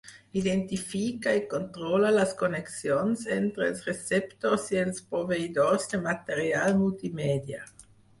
Identifica 0.39 1.33
i 1.39 1.41
controla 1.49 2.13
les 2.15 2.31
connexions 2.39 3.25
entre 3.35 3.67
els 3.73 3.83
receptors 3.89 4.65
i 4.77 4.79
els 4.85 5.03
proveïdors 5.11 5.85
de 5.93 6.01
material 6.07 6.75
multimèdia. 6.81 7.61